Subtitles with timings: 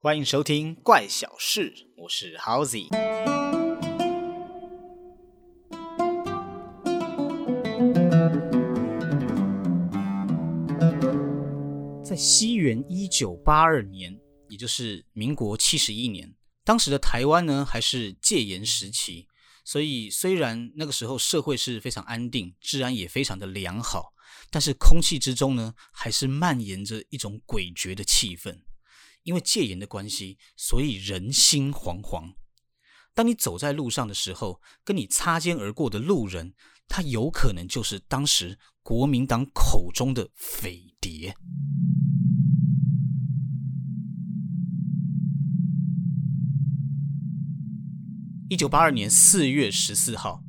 [0.00, 2.88] 欢迎收听《怪小事》，我是 h o z y。
[12.04, 14.16] 在西元一九八二年，
[14.48, 19.26] 也就是民国七十一年，当时的台湾呢还是戒严时期，
[19.64, 24.12] 所以虽然那个时候社会是非常安定，治安也非常的良好，
[24.48, 28.60] 但是空气之中呢还是蔓延着一种诡谲的气氛。
[29.22, 32.34] 因为戒严的关系，所以人心惶惶。
[33.14, 36.54] 当你走在路上的时候，跟你擦肩而过的路人，
[36.86, 41.34] 他有可能就是当时国民党口中的匪谍。
[48.48, 50.42] 一九八二年四月十四号，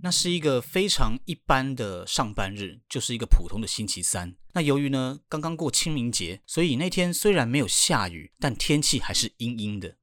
[0.00, 4.36] 那是一个非常一般的上班日，就是一个普通的星期三。
[4.52, 9.96] 那由于呢刚刚过清明节，所以那天虽然没有下雨，但天气还是阴阴的。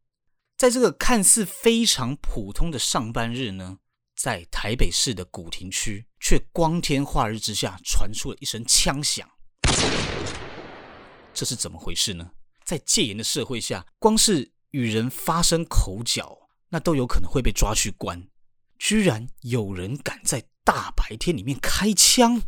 [0.58, 3.80] 在这个看似非常普通的上班日呢，
[4.16, 9.30] 在台北市的古亭区，却光天化日之下传出了一声枪响。
[11.34, 12.32] 这是怎么回事呢？
[12.64, 16.40] 在戒严的社会下，光是与人发生口角。
[16.70, 18.28] 那都有可能会被抓去关，
[18.78, 22.42] 居然有人敢在大白天里面开枪。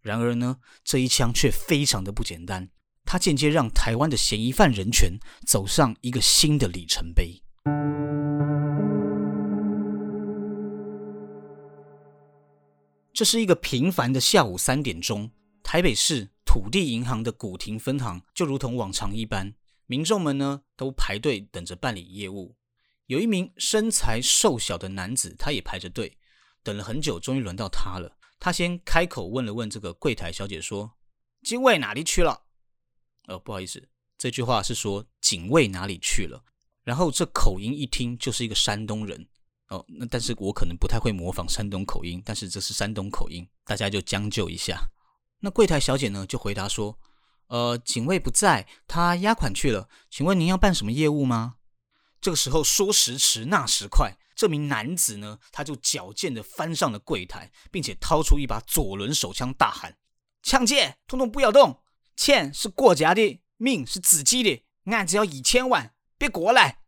[0.00, 2.70] 然而呢，这一枪却非常的不简单，
[3.04, 7.42] 它间接让台湾的嫌疑犯人权走上一个新的里程碑。
[13.12, 15.30] 这是一个平凡的下午三点钟，
[15.62, 19.54] 台北市土地银行的古亭分行就如同往常一般，
[19.86, 22.56] 民众们呢都排队等着办理业务。
[23.06, 26.18] 有一名身材瘦小的男子，他也排着队，
[26.62, 28.16] 等了很久，终于轮到他了。
[28.38, 30.92] 他先开口问了问这个柜台小姐说
[31.42, 32.42] ：“警卫哪里去了？”
[33.28, 36.42] 哦，不好意思，这句话是说警卫哪里去了。
[36.82, 39.28] 然后这口音一听就是一个山东人
[39.68, 44.80] 哦，那但是我可能不太会模仿山东口音，但是这是山东口音，大家就将就一下。
[45.38, 46.98] 那柜台小姐呢就回答说
[47.46, 49.88] ：“呃，警卫不在，他押款去了。
[50.10, 51.56] 请问您要办什么业务吗？”
[52.22, 59.98] 这个时候说时迟那时快，这名男子呢，他就矫健的翻上了柜台，并且掏出一把左轮手枪，大喊
[60.40, 61.82] ：“抢劫，通通不要动！
[62.16, 66.78] 钱是国家的，命是自己的，俺只要一千万，别过来！”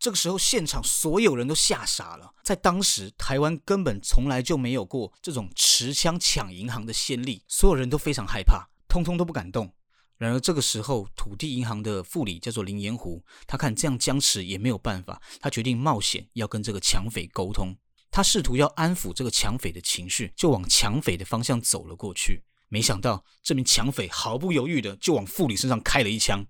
[0.00, 2.32] 这个时候，现场所有人都吓傻了。
[2.42, 9.74] 在当时，台湾根本从来就没有过这种持枪抢银行的先例，所有人都非常害怕，通通都不敢动。
[10.18, 17.76] 然而这个时候，土地银行的副理叫做林延湖，他看这样僵持也没有办法，他决定冒险要跟这个抢匪沟通。
[18.10, 22.42] 他试图要安抚这个抢匪的情绪，就往抢匪的方向走了过去。
[22.68, 26.44] 没想到这名抢匪毫不犹豫的就往副理身上开了一枪，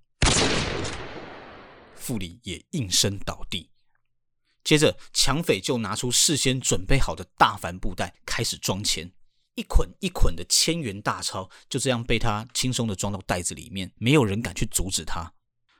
[1.95, 3.71] 副理也应声倒地。
[4.65, 9.12] 接着，抢匪就拿出事先准备好的大帆布袋，开始装钱。
[9.59, 15.35] 一捆一捆的千元大钞就这样被他轻松的装到袋子里面，没有人敢去阻止他。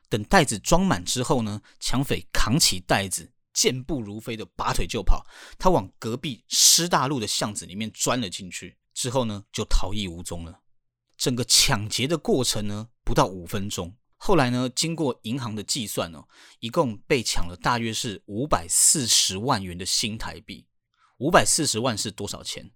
[0.09, 5.25] 等袋子装满之后呢，抢匪扛起袋子，健步如飞的拔腿就跑。
[5.61, 10.63] 他往隔壁师大路的巷子里面钻了进去，之后呢就逃逸无踪了。
[11.17, 13.97] 整个抢劫的过程呢不到五分钟。
[14.17, 16.27] 后来呢，经过银行的计算哦，
[16.59, 20.67] 一共被抢了大约是五百四十万元的新台币。
[21.19, 22.73] 五百四十万是多少钱？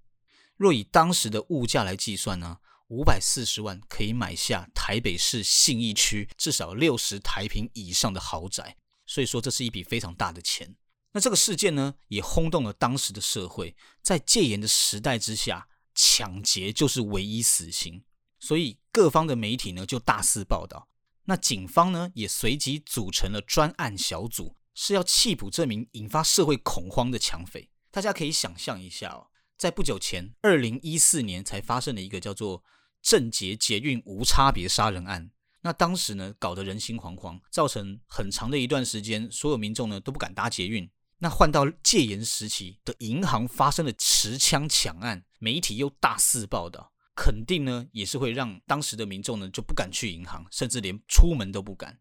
[0.62, 10.76] 若以当时的物价来计算呢，五百四十万可以买下台北市信义区至少六十台平以上的豪宅，所以说这是一笔非常大的钱。
[11.10, 13.74] 那这个事件呢，也轰动了当时的社会。
[14.02, 18.04] 在戒严的时代之下，抢劫就是唯一死刑，
[18.38, 20.88] 所以各方的媒体呢就大肆报道。
[21.24, 27.68] 那警方呢也随即组成了专案小组，是要缉捕这名引发社会恐慌的抢匪。
[27.90, 29.26] 大家可以想象一下哦。
[29.56, 32.64] 在不久前，二零一四年才发生了一个叫做
[33.00, 35.30] “正捷捷运无差别杀人案”。
[35.64, 40.90] 那当时呢，搞得人心惶惶，造成很长的一段时间，所有民众呢都不敢搭捷运。
[41.18, 52.00] 那换到戒严时期的银行发生了持枪抢案，媒体又大肆报道，肯定呢也是会让当时的民众呢就不敢去银行，甚至连出门都不敢。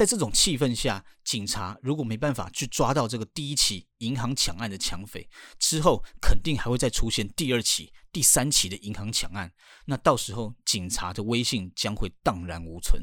[0.00, 9.52] 在这种气氛下，警察如果没办法去抓到这个第一起银行抢案的抢匪，之后肯定还会再出现第二起、第三起的银行抢案。
[9.84, 13.02] 那到时候警察的威信将会荡然无存。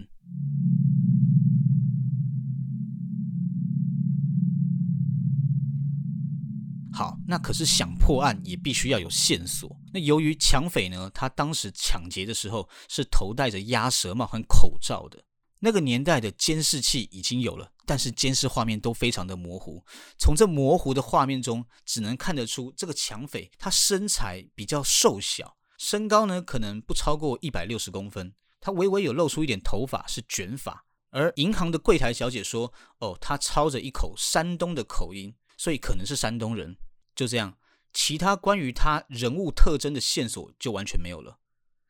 [6.91, 9.79] 好，那可是想破案也必须要有线索。
[9.94, 15.23] 那由于抢匪呢，他当时抢劫的时候是头戴着鸭舌帽和口罩的。
[15.59, 19.83] 那个年代的监视器已经有了，但是监视画面都非常的模糊。
[20.18, 30.86] 从这模糊的画面中，只能看得出这个抢匪他身材比较瘦小，身高呢可能不超过一百六十公分，他微微有露出一点头发，是卷发。
[31.09, 36.75] 而银行的柜台小姐说：“哦，他操着一口山东的口音，所以可能是山东人。”
[37.15, 37.57] 就这样，
[37.94, 41.39] 其他关于他人物特征的线索就完全没有了。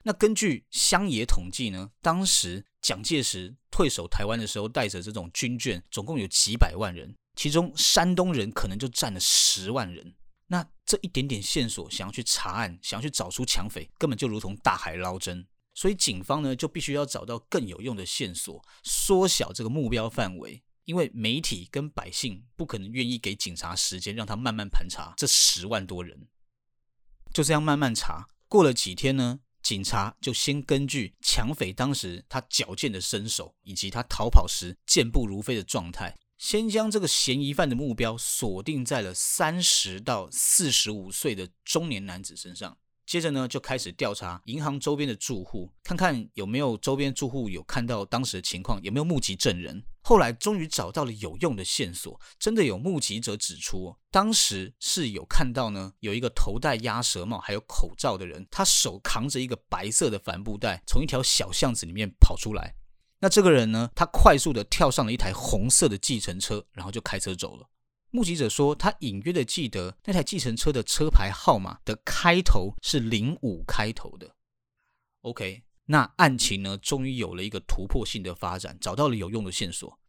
[0.03, 10.15] 那根据乡野统计呢，当时蒋介石退守台湾的时候，带着这种军眷，总共有几百万人，其中山东人可能就占了十万人。
[10.45, 15.45] 那这一点点线索，想要去查案，想要去找出抢匪，根本就如同大海捞针。
[15.73, 20.63] 所以警方呢，就必须要找到更有用的线索，缩小这个目标范围。
[20.85, 26.29] 因为媒体跟百姓不可能愿意给警察时间，让他慢慢盘查这十万多人。
[27.33, 29.41] 就这样慢慢查，过了几天呢？
[29.67, 42.77] 警察就先根据抢匪当时他矫健的身手，以及他逃跑时健步如飞的状态，先将这个嫌疑犯的目标锁定在了三十到四十五岁的中年男子身上。
[43.07, 49.81] 接着呢，就开始调查银行周边的住户，看看有没有周边住户有看到当时的情况，有没有目击证人。
[50.01, 62.75] 后来终于找到了有用的线索，真的有目击者指出，当时是有看到呢，有一个头戴鸭舌帽还有口罩的人，他手扛着一个白色的帆布袋，从一条小巷子里面跑出来。
[63.19, 67.69] 那这个人呢，他快速的跳上了一台红色的计程车，然后就开车走了。
[68.09, 74.35] 目击者说，他隐约的记得那台计程车的车牌号码的开头是零五开头的。
[75.21, 79.99] OK，那案情呢，终于有了一个突破性的发展，找到了有用的线索。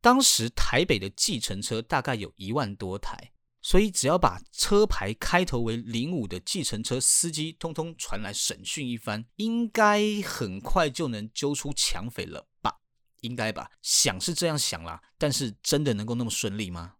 [0.00, 3.32] 当时台北的计程车大概有一万多台，
[3.62, 12.80] 所以只要把车牌开头为零五的计程车司机通通传来审讯一番，应该很快就能揪出抢匪了吧？
[13.20, 13.70] 应该吧？
[13.80, 16.96] 想是这样想啦，但是真的能够那么顺利吗？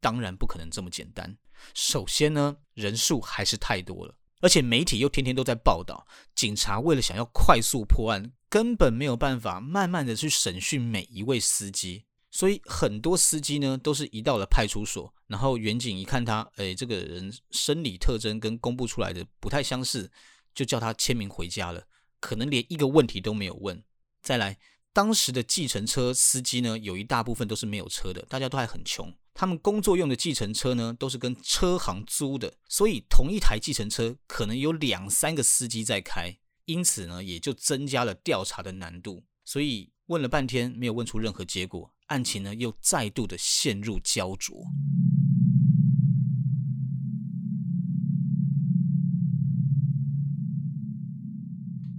[0.00, 1.36] 当然不可能这么简单。
[1.74, 6.06] 首先呢，人数还是太多了，而且媒体又天天都在报道。
[6.34, 12.04] 警察为了想要快速破案，根本没有办法慢慢的去审讯每一位司机。
[12.30, 20.12] 所以很多司机呢，都是一到了派出所，然后远警一看他，哎，这个人生理特征跟公布出来的不太相似，
[20.54, 21.82] 就叫他签名回家了。
[22.20, 23.82] 可能连一个问题都没有问。
[24.22, 24.58] 再来，
[24.92, 29.12] 当时的计程车司机呢，有一大部分都是没有车的，大家都还很穷。
[29.38, 39.22] 他们工作用的计程车呢，都是跟车行租的，所以同一台计程车可能有两三个司机在开，因此呢，也就增加了调查的难度。
[39.44, 44.66] 所以问了半天，没有问出任何结果，案情呢又再度的陷入焦灼。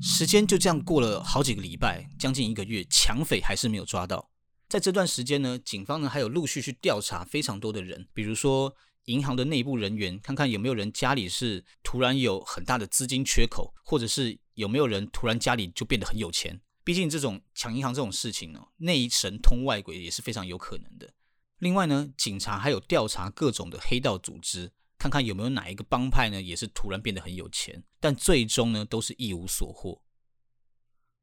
[0.02, 4.30] 时间就这样过了好几个礼拜，将近一个月，抢匪还是没有抓到。
[4.70, 8.76] 在这段时间呢，警方呢还有陆续去调查非常多的人，比如说
[9.06, 16.62] 银行的内部人员，看看有没有人家里是突然有很大的资金缺口，或者是有没有人突然家里就变得很有钱。
[16.84, 21.12] 毕竟这种抢银行这种事情呢，内神通外鬼也是非常有可能的。
[21.58, 30.04] 另外呢，警察还有调查各种的黑道组织，看看有没有哪一个帮派呢也是突然变得很有钱，但最终呢都是一无所获。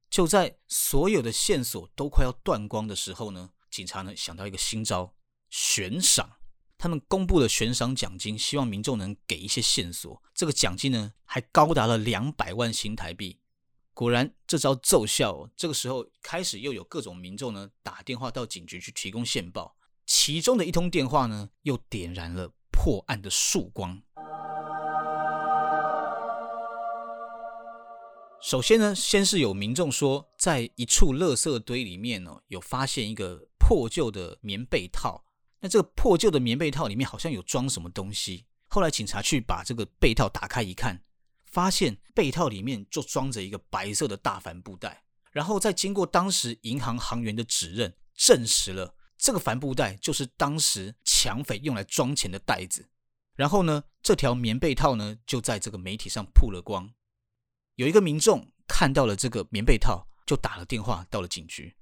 [0.09, 5.15] 就在所有的线索都快要断光的时候呢，警察呢想到一个新招——
[5.51, 6.39] 悬赏。
[6.79, 10.23] 他们公布了悬赏奖金，希望民众能给一些线索。
[10.35, 13.41] 这个奖金呢还高达了两百万新台币。
[13.95, 15.51] 果然，这招奏效。
[15.57, 24.03] 这个时候开始又有各种民众呢打电话到警局去提供线报，其中的一通电话呢又点燃了破案的曙光。
[28.47, 35.25] 首先呢，先是有民众说，在一处垃圾堆里面呢，有发现一个破旧的棉被套。
[35.59, 38.47] 那这个破旧的棉被套里面好像有装什么东西。
[38.69, 41.03] 后来警察去把这个被套打开一看，
[41.47, 45.03] 发现被套里面就装着一个白色的大帆布袋。
[45.33, 52.89] 然后再经过当时银行行员的指认，证实了这个帆布袋就是当时抢匪用来装钱的袋子。
[53.35, 56.89] 然后呢，这条棉被套呢，就在这个媒体上曝了光。
[57.77, 61.77] 有一个民众看到了这个棉被套，就打了电话到了警局。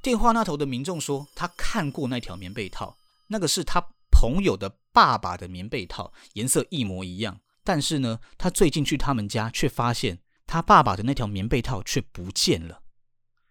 [0.00, 7.40] 电话那头的民众说，他看过那条棉被套，那个是他朋友的爸爸的棉被套，颜色一模一样。
[7.64, 12.84] 但是呢，他最近去他们家，却发现他爸爸的那条棉被套却不见了。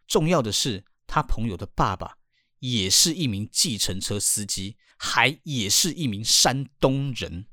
[0.08, 2.16] 重要的是，他朋友的爸爸
[2.60, 7.46] 也是一名计程车司机，还也是一名山东人。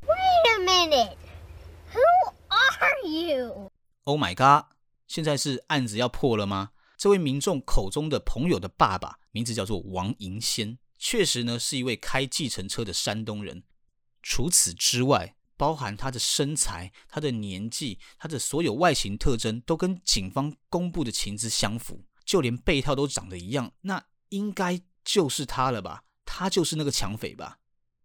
[0.85, 1.16] In it
[1.92, 2.02] Who
[2.49, 4.66] are you?：“Oh my god！
[5.06, 13.62] 现在是案子要破了吗？”这位民众口中的朋友的爸爸，名字叫做王银仙，确实呢是一位开计程车的山东人。
[14.23, 26.04] 除此之外，包含他的身材、他的年纪、他的所有外形特征，都跟警方公布的情资相符，就连被套都长得一样，那应该就是他了吧？
[26.25, 27.59] 他就是那个抢匪吧？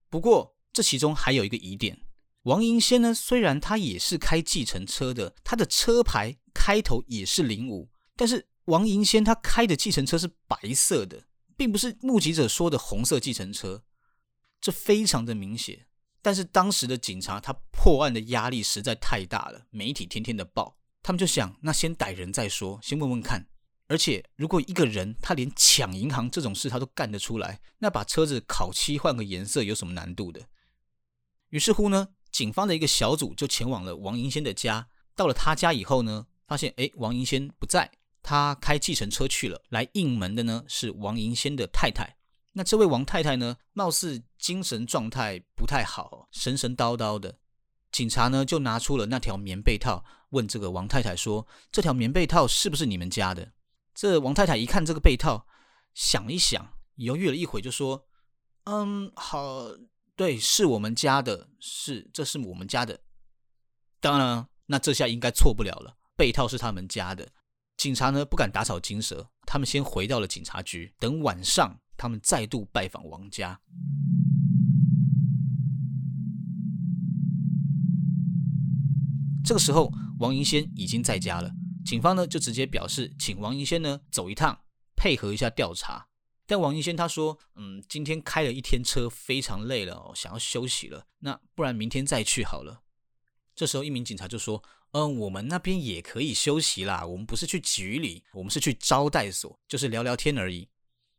[0.10, 2.00] 不过这其中还有一个疑点：
[2.44, 13.84] 王银仙呢，虽然他也是开计程车的，他的车牌开头也是零五，但是王银仙他开的计程车是白色的，并不是目击者说的红色计程车，
[14.60, 15.86] 这非常的明显。
[16.24, 23.48] 但是当时的警察，他破案的压力实在太大了，媒体天天的报，他们就想，那先逮人再说，先问问看。
[23.88, 30.48] 而且，如果一个人他连抢银行这种事他都干得出来，那把车子烤漆换个颜色有什么难度的？
[31.50, 34.88] 于是乎呢，警方的一个小组就前往了王银仙的家。
[35.16, 37.92] 到了他家以后呢，发现哎，王银仙不在，
[38.24, 39.62] 他开计程车去了。
[39.70, 42.18] 来应门的呢是王银仙的太太。
[42.54, 47.38] 那这位王太太呢，貌似精神状态不太好，神神叨叨的。
[47.92, 53.52] 警察呢就拿出了那条棉被套，问这个王太太说：“这条棉被套是不是你们家的？”
[53.94, 55.46] 这王太太一看这个被套，
[55.94, 58.06] 想一想，犹豫了一会，就说
[58.64, 59.68] ：“嗯，好，
[60.22, 63.02] 对，是我们家的，是，这是我们家的。
[64.00, 67.28] 当然，那这下应该错不了了，被套是他们家的。”
[67.76, 71.76] 警察呢不敢打草惊蛇，他们先回到了警察局，等晚上。
[71.98, 73.60] 他们再度拜访王家，
[79.44, 81.52] 这个时候王银仙已经在家了。
[81.84, 84.60] 警方呢就直接表示，请王银仙呢走一趟，
[84.96, 86.11] 配合一下调查。
[86.52, 91.08] 但王银仙他说：“嗯，今天开了一天车，非常累了，想要休息了。
[91.20, 92.82] 那不然明天再去好了。”
[93.56, 100.68] 这时候一名警察就说：“嗯，我们那边也可以休息啦，我们不是去局里，我们是去招待所，就是聊聊天而已。”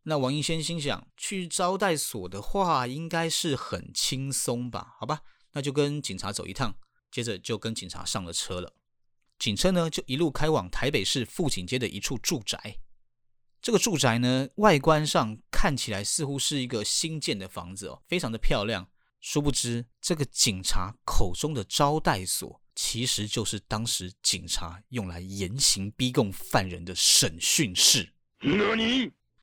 [0.05, 4.97] 那王英仙心想，去招待所的话，应该是很轻松吧？
[4.99, 5.23] 好吧，
[5.53, 6.77] 那就跟警察走一趟，
[7.11, 8.75] 接着就跟警察上了车了。
[9.39, 12.77] 警车呢，就一路开往台北市富锦街的一处住宅。
[13.63, 18.89] 这个住宅呢，外观上看起来似乎是一个新建的房子哦，非常的漂亮。
[19.21, 28.13] 殊不知，这个警察口中的招待所，其实就是当时警察用来严刑逼供犯人的审讯室。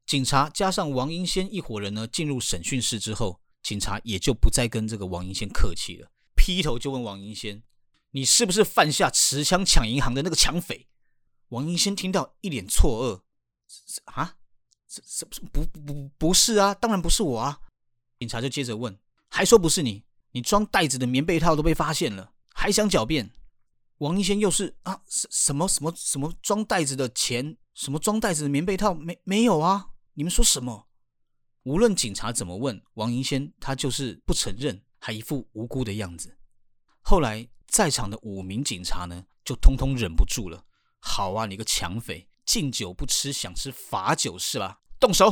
[0.05, 7.63] 警察加上王英先一伙人呢，进入审讯室之后，警察也就不再跟这个王英先客气了，劈头就问王英先
[8.11, 10.87] ：“你是不是犯下持枪抢银行的那个抢匪？”
[11.49, 13.21] 王英先听到一脸错愕
[14.05, 14.35] ：“啊，
[14.87, 17.59] 什什不不不是啊，当然不是我啊！”
[18.19, 18.97] 警察就接着问
[19.29, 20.03] ：“还说不是你？
[20.31, 23.31] 你装袋子的棉被套都被发现了，还想狡辩？”
[23.99, 29.89] 王英先又是啊，什什么什么什么装袋子的钱，什么装袋子的棉被套，没没有啊？
[30.13, 30.87] 你们说什么？
[31.63, 36.37] 无论警察怎么问，王银仙他就是不承认，还一副无辜的样子。
[37.01, 40.63] 后来在场的五名警察呢，就通通忍不住了。
[40.99, 44.81] 好啊，你个抢匪，敬酒不吃，想吃罚酒是吧？
[44.99, 45.31] 动手！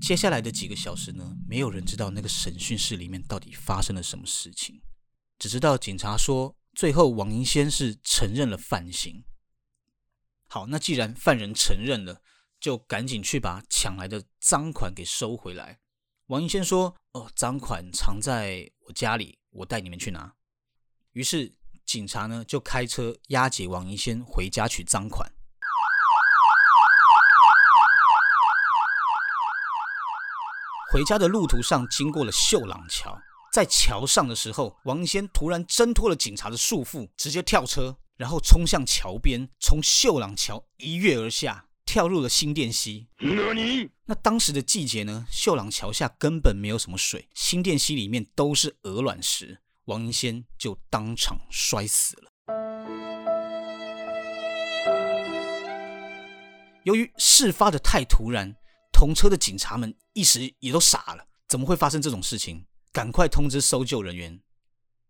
[0.00, 4.82] 接下来的几个小时呢，没有人知道那个审讯室里面到底发生了什么事情。
[5.38, 9.22] 只知道警察说，最后王银仙是承认了犯行。
[10.48, 12.20] 好，那既然犯人承认了，
[12.58, 15.78] 就赶紧去把抢来的赃款给收回来。
[16.30, 20.32] 王银仙说：“哦，赃款藏在我家里，我带你们去拿。”
[21.10, 21.52] 于是
[21.84, 25.28] 警察呢就开车押解王银仙回家取赃款。
[30.92, 33.20] 回家的路途上经过了秀朗桥。
[33.52, 43.08] 在桥上的时候，王先突然挣脱了警察的束缚，直接跳车，然后冲向桥边，从秀朗桥一跃而下，跳入了新店溪。
[44.06, 45.26] 那当时的季节呢？
[45.28, 52.30] 秀朗桥下根本没有什么水，新店溪里面都是鹅卵石，王先就当场摔死了。
[56.84, 58.54] 由于事发的太突然，
[58.92, 62.66] 同车的警察们一时也都傻了，怎么会发生这种事情？
[62.92, 64.40] 赶快通知搜救人员。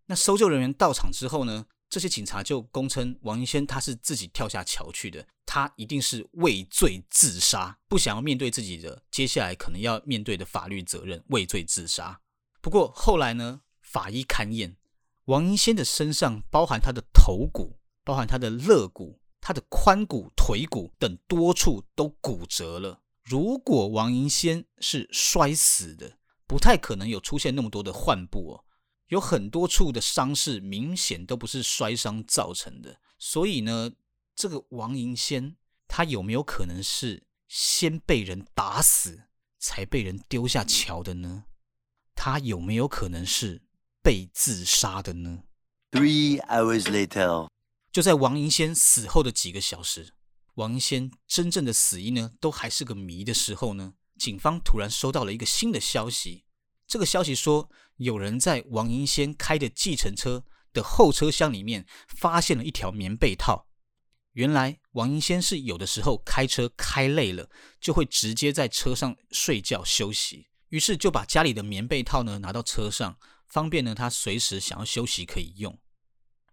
[0.06, 1.66] 那搜救人员到场之后呢？
[1.90, 12.20] 这些警察就供称王英先他是自己跳下桥去的，他一定是畏罪自杀，不想要面对自己的接下来可能要面对的法律责任，畏罪自杀。
[12.62, 14.76] 不过后来呢，法医勘验，
[15.24, 28.64] 王英先的身上包含他的头骨、包含他的肋骨、他的髋骨、腿骨等多处都骨折了，如果王银仙是摔死的，不太可能有出现那么多的患部哦。
[29.10, 33.92] 有很多处的伤势明显都不是摔伤造成的，所以呢，
[34.36, 35.56] 这个王银仙
[35.88, 39.24] 他有没有可能是先被人打死，
[39.58, 41.46] 才被人丢下桥的呢？
[42.14, 43.62] 他有没有可能是
[44.00, 45.42] 被自杀的呢
[45.90, 47.48] ？Three hours later，
[47.90, 50.14] 就在王银仙死后的几个小时，
[50.54, 56.44] 王银仙真正的死因呢，都还是个谜的时候呢，警方突然收到了一个新的消息。
[56.90, 63.68] 这个消息说，有人在王银仙开的计程车的后车厢里面发现了一条棉被套。
[64.32, 67.48] 原来王银仙是有的时候开车开累了，
[67.80, 73.16] 就会直接在车上睡觉休息，于是就把家里的棉被套呢拿到车上，
[73.46, 75.78] 方便呢他随时想要休息可以用。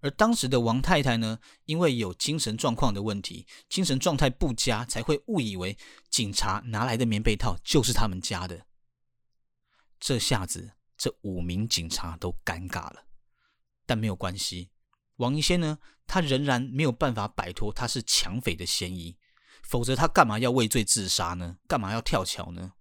[0.01, 5.75] 而当时的王太太呢，因为有精神状况的问题，精神状态不佳，才会误以为
[6.11, 8.67] 警察拿来的棉被套就是他们家的。
[9.99, 13.05] 这下子，这五名警察都尴尬了。
[13.85, 14.71] 但没有关系，
[15.17, 19.17] 王一仙呢，他仍然没有办法摆脱他是抢匪的嫌疑。
[19.63, 21.57] 否则，他干嘛要畏罪自杀呢？
[21.67, 22.73] 干嘛要跳桥呢？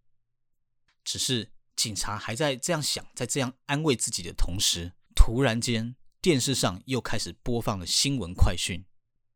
[1.02, 8.84] 只是警察还在这样想，在这样安慰自己的同时，突然间，电视上又开始播放了新闻快讯。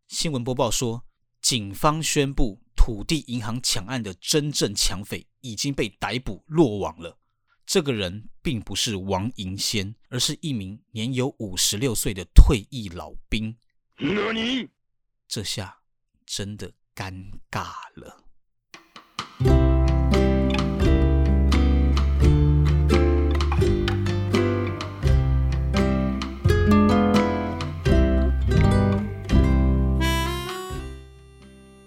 [0.09, 1.05] 新闻播报说，
[1.41, 7.19] 警方宣布，土地银行抢案的真正抢匪已经被逮捕落网了。
[7.73, 13.57] 这个人并不是王银仙，而是一名年有五十六岁的退役老兵。
[15.29, 15.79] 这下
[16.27, 18.25] 真的尴尬了。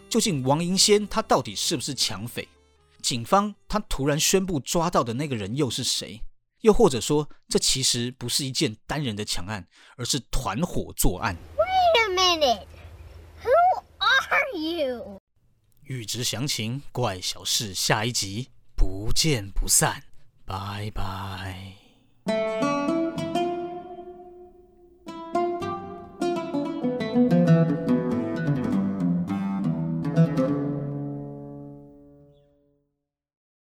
[0.10, 2.48] 究竟王银仙他到底是不是抢匪？
[3.04, 6.24] 警方他突然宣布抓到的那个人又是谁？
[6.62, 9.68] 又或者说，这其实不是一件单人的抢案，
[9.98, 12.66] 而是团伙作案？Wait a minute,
[13.44, 13.52] who
[13.98, 15.20] are you？
[15.84, 20.04] 欲知详情，怪小事下一集不见不散，
[20.46, 21.74] 拜拜。